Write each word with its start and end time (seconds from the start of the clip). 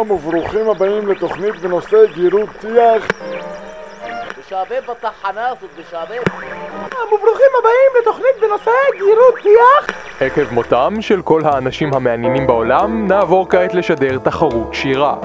שלום 0.00 0.10
וברוכים 0.10 0.70
הבאים 0.70 1.08
לתוכנית 1.08 1.56
בנושא 1.62 1.96
גירות 2.14 2.48
טיח. 2.60 3.08
תשעבב 4.40 4.80
בתחנה 4.88 5.48
הזאת, 5.48 5.70
תשעבב. 5.76 6.22
וברוכים 7.06 7.50
הבאים 7.58 7.90
לתוכנית 8.00 8.36
בנושא 8.40 8.70
גירות 8.98 9.34
טיח. 9.42 9.96
עקב 10.20 10.54
מותם 10.54 10.94
של 11.00 11.22
כל 11.22 11.40
האנשים 11.44 11.94
המעניינים 11.94 12.46
בעולם, 12.46 13.08
נעבור 13.08 13.48
כעת 13.50 13.74
לשדר 13.74 14.18
תחרות 14.18 14.74
שירה. 14.74 15.16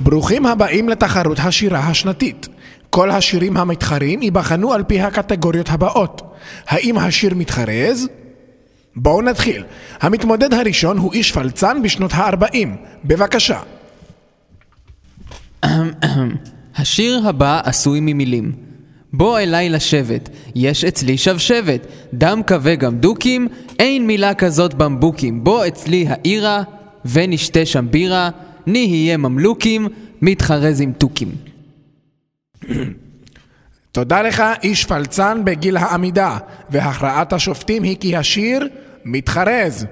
ברוכים 0.00 0.46
הבאים 0.46 0.88
לתחרות 0.88 1.38
השירה 1.46 1.78
השנתית. 1.78 2.48
כל 2.90 3.10
השירים 3.10 3.56
המתחרים 3.56 4.22
ייבחנו 4.22 4.72
על 4.72 4.82
פי 4.82 5.00
הקטגוריות 5.00 5.66
הבאות 5.70 6.22
האם 6.68 6.98
השיר 6.98 7.34
מתחרז? 7.34 8.08
בואו 8.96 9.22
נתחיל. 9.22 9.64
המתמודד 10.00 10.54
הראשון 10.54 10.98
הוא 10.98 11.12
איש 11.12 11.32
פלצן 11.32 11.82
בשנות 11.82 12.12
ה-40. 12.12 12.68
בבקשה. 13.04 13.60
השיר 16.76 17.28
הבא 17.28 17.60
עשוי 17.64 18.00
ממילים. 18.00 18.52
בוא 19.12 19.38
אליי 19.38 19.68
לשבת, 19.68 20.28
יש 20.54 20.84
אצלי 20.84 21.18
שבשבת, 21.18 21.86
דם 22.14 22.40
כבה 22.46 22.74
גם 22.74 22.98
דוקים, 22.98 23.48
אין 23.78 24.06
מילה 24.06 24.34
כזאת 24.34 24.74
במבוקים, 24.74 25.44
בוא 25.44 25.66
אצלי 25.66 26.06
העירה, 26.08 26.62
ונשתה 27.04 27.66
שם 27.66 27.86
בירה, 27.90 28.30
נהיה 28.66 29.16
ממלוקים, 29.16 29.88
מתחרז 30.22 30.80
עם 30.80 30.92
תוכים. 30.92 31.28
תודה 33.92 34.22
לך, 34.22 34.42
איש 34.62 34.84
פלצן 34.84 35.40
בגיל 35.44 35.76
העמידה, 35.76 36.38
והכרעת 36.70 37.32
השופטים 37.32 37.82
היא 37.82 37.96
כי 38.00 38.16
השיר 38.16 38.68
מתחרז. 39.12 39.86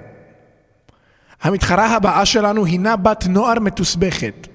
המתחרה 1.43 1.87
הבאה 1.87 2.27
שלנו 2.27 2.65
הינה 2.65 2.97
בת 2.97 3.27
נוער 3.27 3.61
מתוסבכת. 3.61 4.49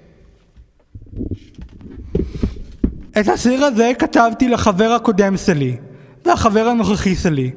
את 3.19 3.27
השיר 3.27 3.65
הזה 3.65 3.91
כתבתי 3.99 4.47
לחבר 4.49 4.91
הקודם 4.91 5.37
שלי, 5.37 5.77
והחבר 6.25 6.67
הנוכחי 6.67 7.15
שלי, 7.15 7.51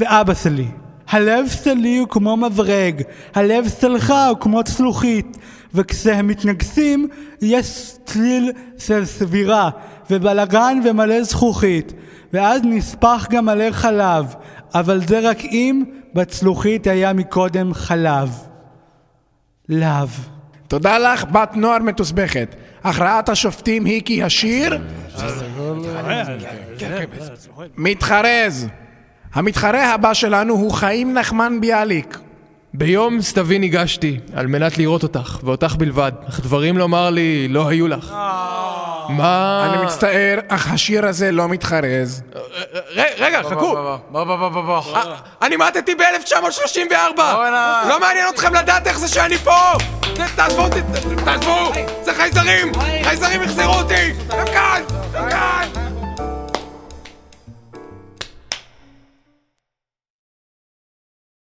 ואבא 0.00 0.34
שלי. 0.34 0.66
הלב 1.08 1.48
שלי 1.48 1.96
הוא 1.96 2.08
כמו 2.08 2.36
מברג, 2.36 3.02
הלב 3.34 3.64
שלך 3.80 4.14
הוא 4.28 4.38
כמו 4.40 4.64
צלוחית, 4.64 5.36
וכשהם 5.74 6.26
מתנגסים 6.26 7.08
יש 7.42 7.94
צליל 8.04 8.52
של 8.78 9.04
סבירה, 9.04 9.70
ובלגן 10.10 10.80
ומלא 10.84 11.22
זכוכית, 11.22 11.92
ואז 12.32 12.60
נספח 12.64 13.26
גם 13.30 13.44
מלא 13.44 13.70
חלב, 13.70 14.34
אבל 14.74 15.06
זה 15.06 15.20
רק 15.30 15.44
אם 15.44 15.84
בצלוחית 16.14 16.86
היה 16.86 17.12
מקודם 17.12 17.74
חלב. 17.74 18.30
לאו. 19.68 20.08
תודה 20.68 20.98
לך, 20.98 21.24
בת 21.24 21.56
נוער 21.56 21.78
מתוסבכת. 21.78 22.54
הכרעת 22.84 23.28
השופטים 23.28 23.84
היא 23.84 24.02
כי 24.04 24.22
השיר 24.22 24.78
מתחרז. 27.76 28.68
המתחרה 29.34 29.94
הבא 29.94 30.14
שלנו 30.14 30.54
הוא 30.54 30.72
חיים 30.72 31.14
נחמן 31.14 31.60
ביאליק. 31.60 32.18
ביום 32.74 33.20
סתווי 33.20 33.58
ניגשתי, 33.58 34.18
על 34.34 34.46
מנת 34.46 34.78
לראות 34.78 35.02
אותך, 35.02 35.38
ואותך 35.44 35.76
בלבד, 35.78 36.12
אך 36.28 36.40
דברים 36.40 36.78
לומר 36.78 37.10
לי 37.10 37.48
לא 37.48 37.68
היו 37.68 37.88
לך. 37.88 38.14
מה... 39.08 39.66
אני 39.72 39.84
מצטער, 39.84 40.38
אך 40.48 40.70
השיר 40.72 41.06
הזה 41.06 41.32
לא 41.32 41.48
מתחרז. 41.48 42.22
רגע, 43.18 43.42
חכו. 43.42 43.76
אה, 43.76 45.02
אני 45.42 45.56
מתתי 45.56 45.94
ב-1934! 45.94 47.20
לא 47.88 48.00
מעניין 48.00 48.26
אתכם 48.34 48.54
לדעת 48.54 48.86
איך 48.86 48.98
זה 48.98 49.08
שאני 49.08 49.38
פה! 49.38 49.56
תעזבו 50.36 50.66
תעזבו! 51.24 51.72
זה 52.02 52.14
חייזרים! 52.14 52.72
חייזרים 53.04 53.42
יחזרו! 53.42 53.82